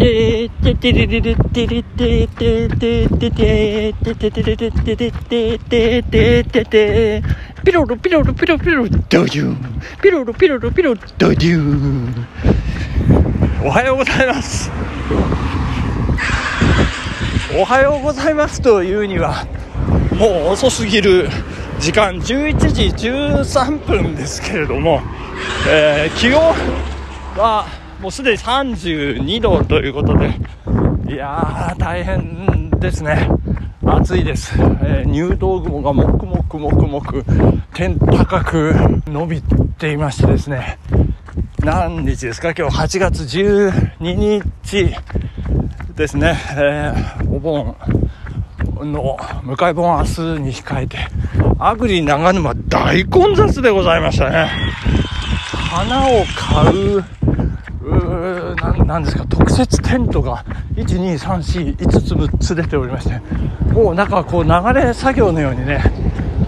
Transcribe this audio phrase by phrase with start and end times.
[0.00, 7.22] てててれれれてれてててててててててれれてれててててて
[7.62, 12.26] ピロロピロロピロピロドジューピロロピロロピロドジュー
[13.62, 14.70] おはようございます
[17.60, 19.44] おはようございますというには
[20.18, 21.28] もう遅すぎる
[21.78, 25.02] 時間11時13分ですけれども、
[25.68, 26.54] えー、気温
[27.36, 30.34] はもうすでに32度ということで
[31.06, 33.28] いやー大変ですね。
[33.84, 37.24] 暑いです、えー、入道雲がもくもくもくもく
[37.74, 38.72] 天高く
[39.06, 40.78] 伸びていましてですね。
[41.58, 42.54] 何日ですか？
[42.54, 44.94] 今日8月12日
[45.94, 47.76] ですね、えー、お盆
[48.80, 50.98] の向かい盆明日に控えて
[51.58, 54.48] アグリ長沼大混雑でございましたね。
[55.70, 57.04] 花を買う
[58.10, 63.20] うなんですか特設テントが12345つ6つ出ておりまして
[63.72, 65.82] もうなんかこう流れ作業のようにね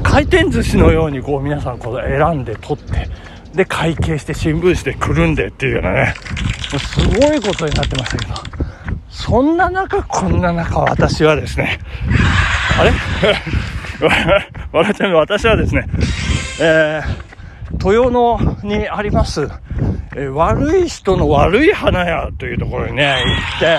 [0.03, 3.09] 回転寿司のようにこう皆さんこう選んで取って
[3.55, 6.15] で会計して新聞紙でくるんでっていうようなね
[6.79, 8.35] すごいことになってましたけど
[9.11, 11.79] そんな中こんな中私はですね
[12.81, 12.93] あれ？
[14.73, 15.87] 笑っちゃう私はですね
[16.61, 19.49] えー、豊野にあります
[20.15, 23.79] え、悪い人の悪い花屋というところにね、行って、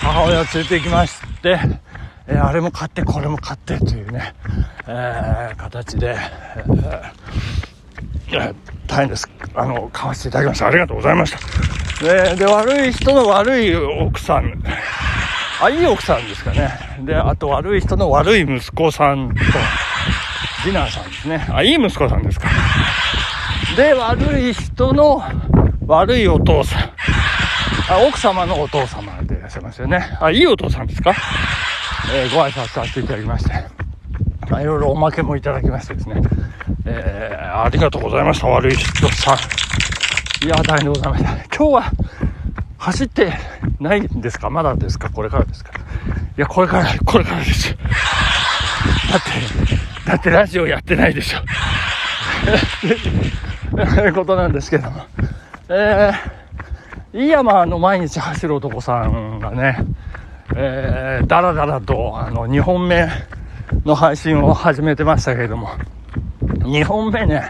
[0.00, 1.58] 母親を連れて行きまして、
[2.26, 4.34] え、あれも買って、これも買ってというね、
[4.86, 6.16] えー、形で、
[8.28, 8.54] えー、
[8.86, 9.28] 大変です。
[9.54, 10.66] あの、買わせていただきました。
[10.66, 12.04] ありがとうございました。
[12.04, 14.62] で、で悪い人の悪い奥さん、
[15.62, 16.70] あ、いい奥さんですかね。
[17.04, 19.34] で、あと悪い人の悪い息子さんと、
[20.64, 21.46] ディナーさんですね。
[21.50, 22.48] あ、いい息子さんですか。
[23.76, 25.22] で、悪い人の
[25.86, 26.82] 悪いお父さん。
[27.90, 30.16] あ、奥様のお父様でいらっしゃいますよね。
[30.20, 31.14] あ、いいお父さんですか？
[32.14, 33.52] えー、ご挨拶させていただきまして。
[34.48, 36.22] まあ、いろいろおまけもいただきましてですね。
[36.86, 38.46] えー、ありがとうございました。
[38.46, 40.44] 悪い人さん。
[40.44, 41.30] いや、大変でございました。
[41.30, 41.92] 今日は
[42.78, 43.32] 走って
[43.80, 44.50] ないんですか？
[44.50, 45.10] まだですか？
[45.10, 45.70] これからですか？
[45.72, 47.74] いや、これから、これからです。
[47.74, 47.78] だっ
[49.22, 49.30] て、
[50.10, 51.38] だってラジオやってないでしょ。
[53.76, 55.04] ということなんですけども。
[55.68, 59.78] えー、飯山の毎日走る男さんがね、
[60.54, 63.08] えー、だらだらと、あの、2本目
[63.84, 65.70] の配信を始めてましたけれども、
[66.42, 67.48] 2本目ね、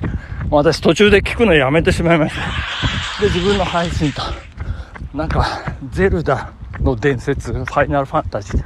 [0.49, 3.21] 私途中で聞くのやめてしまいました。
[3.21, 4.23] で、自分の配信と、
[5.13, 5.45] なんか、
[5.91, 8.65] ゼルダの伝説、ファイナルファンタジー。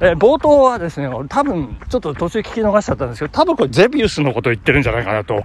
[0.00, 5.44] えー、冒頭はですね、多分、ちょっと途中聞き逃しちゃったんですけど、多分これゼビウスのこと言ってるんじゃないかなと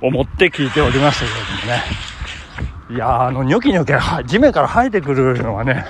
[0.00, 2.11] 思って聞いておりましたけれどもね。
[2.92, 5.86] いやあの、ニョキニョキ地面から生えてくるのはね、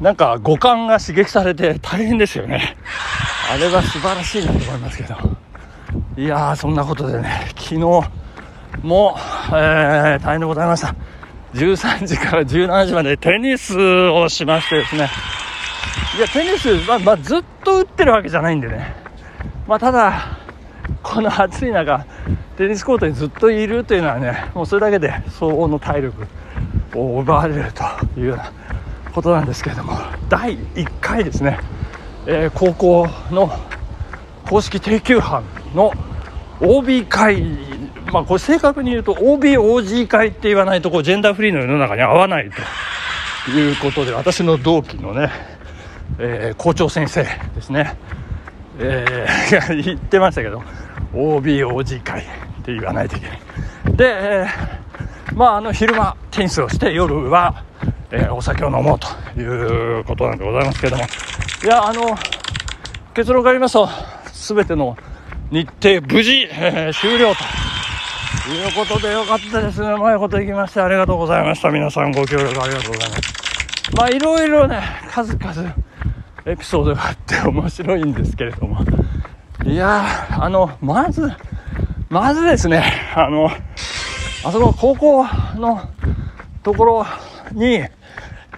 [0.00, 2.76] なんか五感が刺激されて大変ですよね。
[3.52, 5.16] あれは素晴らしいなと思いますけど。
[6.16, 9.16] いやー、そんなことでね、昨日も、
[9.48, 10.94] えー、大変でございました。
[11.54, 15.08] 13時から17時までテニスをしましてですね。
[16.16, 18.94] いや、テニス、ま、ま、ずっと打ってるわけじゃないんでね。
[19.66, 20.39] まあ、ただ、
[21.02, 22.04] この暑い中、
[22.56, 26.26] テニスコートにずっといるというのはね、もうそれだけで相応の体力
[26.94, 28.52] を奪われるというような
[29.12, 29.94] ことなんですけれども、
[30.28, 31.58] 第1回ですね、
[32.26, 33.50] えー、高校の
[34.46, 35.44] 公式定休班
[35.74, 35.92] の
[36.60, 37.42] OB 会、
[38.12, 42.50] まあ、これ正確に言うと OBOG 会って言わないとこうジェンダーフリーの世の中に合わない
[43.46, 45.30] ということで私の同期のね、
[46.18, 47.22] えー、校長先生
[47.54, 47.96] ですね、
[48.78, 50.62] えー、 言ってましたけど
[51.12, 52.24] OBOG 会っ
[52.62, 53.40] て言わないといけない。
[53.96, 54.04] で、
[54.42, 57.64] えー、まああの昼間テニスをして夜は、
[58.10, 59.08] えー、お酒を飲もうと
[59.40, 61.02] いうことなんでございますけども。
[61.02, 62.16] いやあの
[63.14, 63.88] 結論から言いますと
[64.32, 64.96] 全ての
[65.50, 69.82] 日程無事、えー、終了ということでよかったです。
[69.82, 71.70] ねうまいこといきましてありがとうございました。
[71.70, 73.96] 皆さんご協力ありがとうございます。
[73.96, 75.74] まあいろいろね数々
[76.46, 78.78] エピソードがあって面白いんですけれども。
[79.64, 81.30] いやあのまず
[82.08, 83.50] まずですねあの
[84.44, 85.26] あそこ高校
[85.56, 85.88] の
[86.62, 87.06] ところ
[87.52, 87.84] に、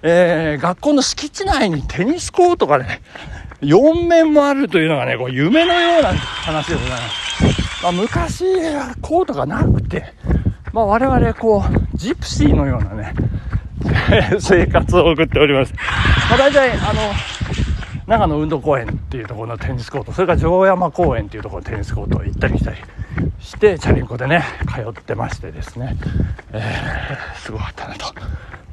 [0.02, 3.02] えー、学校の敷地内にテニスコートがね
[3.62, 7.82] 4面もあるというのがね、こう夢のような話でございます。
[7.82, 8.44] まあ、昔
[9.00, 10.12] コートがなくて、
[10.72, 11.64] まあ、我々こ
[11.94, 13.14] う、ジプシーのようなね、
[14.40, 15.72] 生活を送っております。
[16.28, 17.12] まあ、大体、あの、
[18.06, 22.76] 長野運動公園っていうところのテニスコート、それから城山公園っていうところのテニスコートを行ったり来たり
[23.40, 24.44] して、チャリンコでね、
[24.74, 25.96] 通ってましてですね、
[26.52, 28.06] えー、すごかったなと。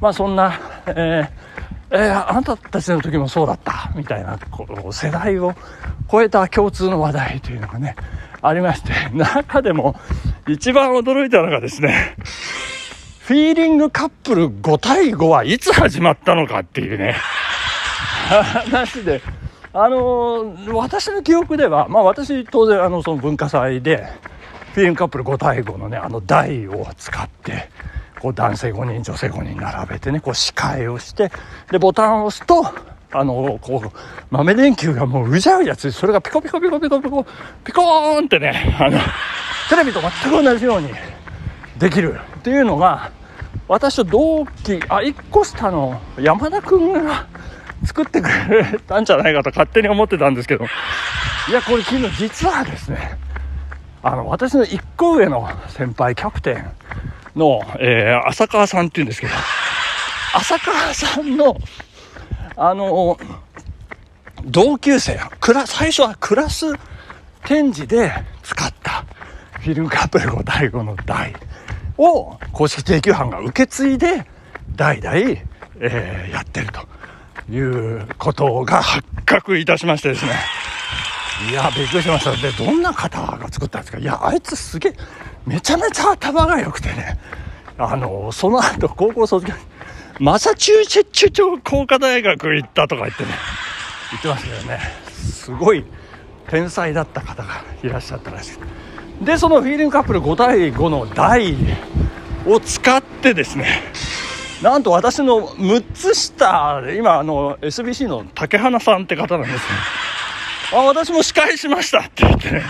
[0.00, 1.50] まあそんな、えー
[1.92, 5.54] えー、あなたたちの時もそうだったみたいなこう世代を
[6.10, 7.96] 超えた共通の話題というのがね
[8.42, 9.96] ありまして中でも
[10.48, 12.16] 一番驚いたのがですね
[13.20, 17.16] フィーリングカップル5対5はいつ始まったのかっていうね
[18.42, 19.22] 話で。
[19.72, 24.08] あのー、私の記憶では、まあ私当然あのその文化祭で
[24.72, 27.68] フィーリンカップル5対5のねあの台を使って
[28.20, 31.30] こう男性5人女性5人並べてねこう司会をして
[31.70, 32.64] でボタンを押すと
[33.12, 33.90] あのこう
[34.30, 37.26] 豆電球がもううじゃうじゃついそれがピコピコピコピコピコ
[37.64, 38.98] ピコーンってねあの
[39.68, 40.88] テレビと全く同じように
[41.78, 43.10] できるっていうのが
[43.66, 47.26] 私と同期あ1個下の山田君が
[47.84, 50.66] 作ってくれたんじゃないかと勝手に思ってたんですけど。
[51.48, 53.18] いやこれ昨日実はですね。
[54.02, 56.70] あの私の1個上の先輩キャプテン
[57.36, 59.32] の、えー、浅川さんっていうんですけど、
[60.34, 61.56] 浅川さんの、
[62.56, 63.18] あの、
[64.44, 66.66] 同級生、クラ、最初はクラス
[67.44, 68.12] 展示で
[68.42, 69.04] 使った
[69.60, 71.34] フィルムカップル5第5の台
[71.98, 74.26] を公式定休班が受け継いで
[74.76, 75.16] 代々、
[75.80, 76.80] えー、やってると。
[77.50, 80.32] いうことが発覚いたしましてですね。
[81.50, 82.32] いや、びっくりしました。
[82.32, 83.98] で、どんな方が作ったんですか？
[83.98, 84.96] いや、あいつすげえ、
[85.46, 87.18] めちゃめちゃ頭が良くてね、
[87.78, 89.54] あの、その後高校卒業、
[90.18, 93.30] マサチューセッツ工科大学行ったとか言ってね、
[94.10, 95.84] 言ってましたけどね、すごい
[96.48, 98.58] 天才だった方がいらっしゃったらし
[99.22, 99.24] い。
[99.24, 101.54] で、そのフィーリングカップル5対5の台
[102.46, 103.82] を使ってですね、
[104.62, 109.60] なんと私の6つ下で、今、あの、SBC の竹花さんって方なんですね。
[110.74, 112.62] あ、私も司会しましたって言ってね。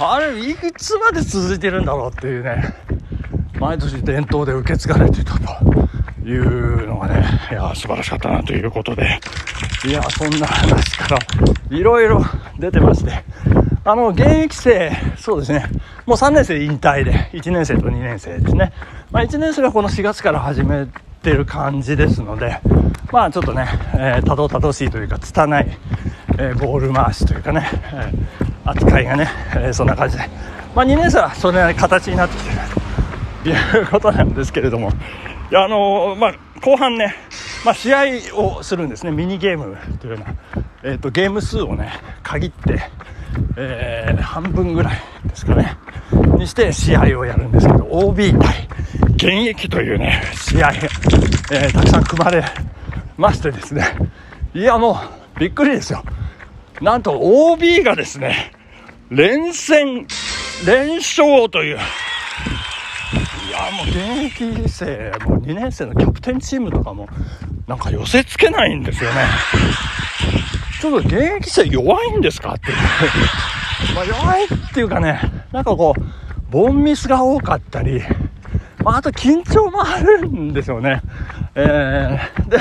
[0.00, 2.74] あれ、いくつまで続いてるんだろうっていうね、
[3.60, 9.20] 毎年伝統で受け継がれてたというのがね、いや、素晴らしかったなということで、
[9.84, 11.18] いや、そんな話から
[11.70, 12.24] いろいろ
[12.58, 13.22] 出てまして、
[13.84, 15.64] あの、現役生、そうですね、
[16.06, 18.72] もう3年生引退で、1年生と2年生ですね。
[19.10, 20.86] まあ、1年生はこの4月から始め
[21.22, 22.60] てる感じですので、
[23.12, 25.78] まあちょっとね、えー、たどたどしいというか、拙い、
[26.38, 30.24] えー、ボール回しというかね、えー、扱いがね、えー、そんな感じで、
[30.74, 32.56] まあ、2年生はそれなりに形になってきてる
[33.72, 34.90] ということなんですけれども、
[35.50, 37.16] いやあの、まあ、後半ね、
[37.64, 38.00] まあ、試合
[38.36, 40.34] をするんですね、ミニゲームというような、
[40.82, 41.92] えーと、ゲーム数をね、
[42.22, 42.80] 限って、
[43.56, 45.76] えー、半分ぐらいですかね、
[46.20, 48.68] にして試合をやるんですけど、OB 対
[49.14, 52.44] 現役というね、試合、えー、たくさん組まれ
[53.16, 53.84] ましてですね、
[54.54, 54.98] いやも
[55.36, 56.02] う、びっくりですよ。
[56.80, 58.52] なんと OB がですね、
[59.10, 60.06] 連戦、
[60.66, 61.78] 連勝という、い
[63.50, 67.08] やもう現役生、もう2年生のキャプテンチームとかも、
[67.66, 69.16] なんか寄せつけないんですよね。
[70.80, 72.76] ちょっと現役生弱いんですかっていう。
[73.94, 75.20] まあ弱いっていうかね、
[75.52, 78.00] なんかこう、ボンミスが多かったり、
[78.84, 81.02] まあ、あと緊張もあるんですよね。
[81.54, 82.58] えー、で、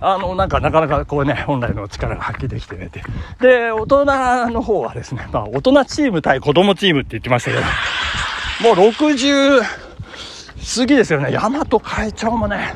[0.00, 3.02] あの、なんかなかなかこうね、本来の力が発揮できてねて。
[3.40, 4.04] で、大人
[4.50, 11.30] の方はですね、まあ、大人チーム対子供チームって言ってましたけど、もう60過ぎですよね。
[11.30, 12.74] 大和会長もね、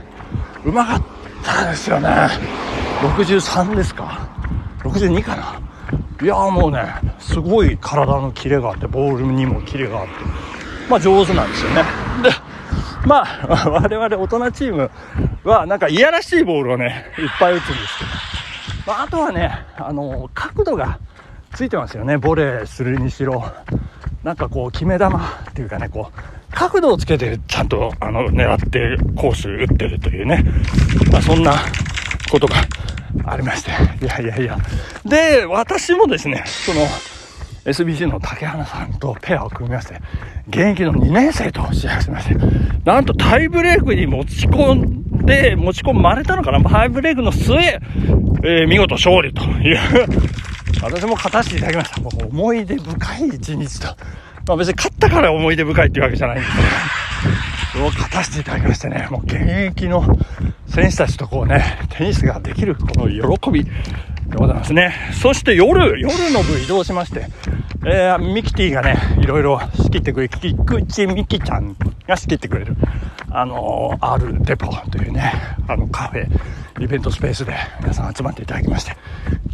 [0.65, 1.03] うまかっ
[1.43, 2.09] たですよね。
[3.03, 4.29] 63ですか
[4.81, 5.61] ?62 かな
[6.23, 6.81] いやもうね、
[7.37, 10.13] すごい体のキレがあって、ボールにもキレがあって、
[10.89, 11.83] まあ上手なんですよね。
[12.23, 12.31] で、
[13.07, 14.91] まあ、 我々大人チーム
[15.45, 18.05] は、なんかいやらしいボールをね、いっぱい打つんですけ
[18.87, 20.99] ど、まあ、あとはね、あの、角度が
[21.53, 23.45] ついてますよね、ボレーするにしろ。
[24.25, 25.11] なんかこう、決め球っ
[25.53, 26.21] ていうかね、こう、
[26.53, 30.43] 角度をつけてちゃんと、あの、狙ってコース打ってるというね、
[31.13, 31.53] まあ、そんな
[32.31, 32.55] ことが
[33.27, 34.59] ありまして、いやいやいや。
[35.05, 36.81] で、私もですね、その、
[37.67, 40.01] SBC の竹花さんとペアを組みまして、
[40.49, 42.37] 現役の2年生と試合をしまして、
[42.85, 44.75] なんとタイブレークに持ち込
[45.23, 46.63] んで、持ち込まれたのかな？
[46.71, 49.79] タイブレークの末、えー、見事勝利という
[50.81, 52.01] 私も勝たせていただきました。
[52.01, 53.89] もう思い出深い一日と。
[54.47, 56.53] まあ別に勝ったから思い出深いっていうわけじゃないんです
[57.73, 59.37] けど、を勝たせていただきましてね、もう現
[59.69, 60.05] 役の
[60.69, 63.67] 選手たちとこうね、テニスができるこの喜び、
[64.29, 64.95] でございますね。
[65.21, 67.29] そして夜、夜の部移動しまして、
[67.87, 72.77] えー、ミキティがね、いろいろ仕切ってくれる、菊池ミキちゃんが仕切ってくれる、
[73.31, 75.33] あのー、R デポというね、
[75.69, 76.27] あのカフェ、
[76.83, 78.97] イベントスペースで皆さん集まっていただきまして、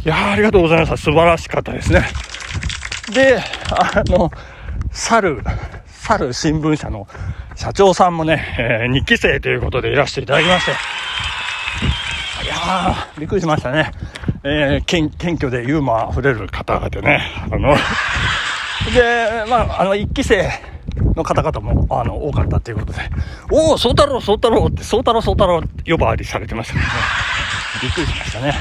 [0.03, 0.97] いやありがとうございました。
[0.97, 2.01] 素晴らしかったですね。
[3.13, 3.39] で、
[3.69, 4.31] あの、
[4.91, 5.43] 猿、
[5.85, 7.07] 猿新聞社の
[7.55, 10.71] 社長さんもね、えー、2期生ということでいらしていただきまして、
[12.43, 13.91] いやー、びっくりしましたね。
[14.45, 17.75] えー、謙謙虚でユーモア溢れる方々でね、あの、
[18.93, 20.49] で、まあ、あの、一期生
[21.15, 22.99] の方々も、あの、多かったということで、
[23.49, 26.91] おお、宗太郎、宗太郎って、宗太郎、宗太郎呼ばわりされてましたけどね。
[27.81, 28.53] びっくりしましたね。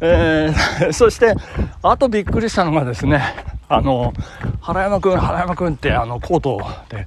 [0.00, 1.34] えー、そして、
[1.82, 3.22] あとびっくりしたのがですね、
[3.68, 4.12] あの、
[4.60, 7.06] 原山くん、原山くんって、あの、コートで、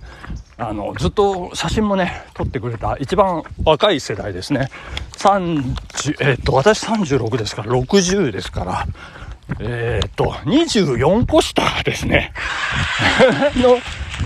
[0.57, 4.69] あの、ずっと写真もね、撮ってくれた一番若い世代ですね。
[5.17, 8.85] 30、えー、っと、私36ですから、60ですから、
[9.59, 12.33] えー、っと、24個下ですね。
[13.55, 13.77] の、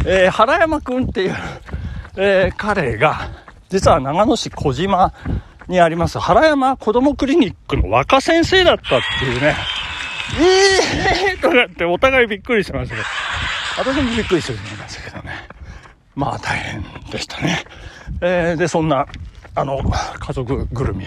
[0.05, 1.35] えー、原山くんっていう、
[2.17, 3.29] えー、彼が、
[3.69, 5.13] 実は長野市小島
[5.67, 9.55] にあります原山子供クリニックの若先生だったっていうね、
[10.39, 13.07] ええー、とかってお互いびっくりしましたけど、
[13.77, 15.31] 私もびっくりしてるんですけどね。
[16.15, 17.63] まあ大変でしたね。
[18.21, 19.07] えー、で、そんな、
[19.55, 19.81] あの、
[20.19, 21.05] 家族ぐるみ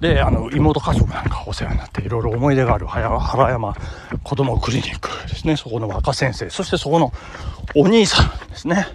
[0.00, 3.74] で、あの、妹家族なんかお世話になって、いろいろ思い出がある原山
[4.22, 5.56] 子供クリニックですね。
[5.56, 7.12] そこの若先生、そしてそこの
[7.74, 8.86] お兄さんですね。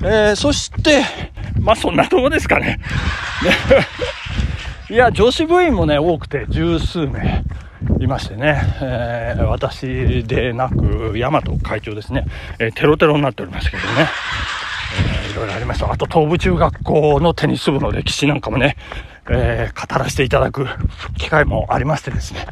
[0.00, 1.02] えー、そして、
[1.60, 2.78] まあそんなとこですかね。
[4.88, 7.42] いや、女子部員もね、多くて十数名
[8.00, 12.26] いましてね、えー、私でなく、大和会長ですね、
[12.58, 14.08] えー、テロテロになっておりますけどね。
[15.24, 15.90] えー、いろいろありました。
[15.90, 18.76] あと、東部中学校のテニス部の歴史なんかもね、
[19.28, 20.66] えー、語らせていただく
[21.18, 22.46] 機会もありましてですね。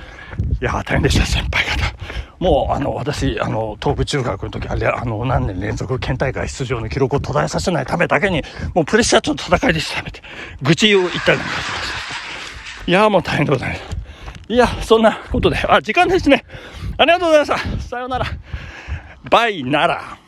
[0.61, 1.95] いや、大変でした、先輩方。
[2.38, 8.43] もう、あの、私、あの、東部中学の時、あれ、あの、何年連続県大会出場の記録を途絶えさせないためだけに、
[8.75, 10.03] もうプレッシャーとの戦いでした、
[10.62, 11.93] 愚痴を言ったりなんかしまし
[12.85, 12.91] た。
[12.91, 13.94] いや、もう大変でございます。
[14.49, 16.45] いや、そんなことで、あ、時間ですね。
[16.99, 17.83] ありがとうございました。
[17.83, 18.27] さようなら。
[19.31, 20.24] バイなら。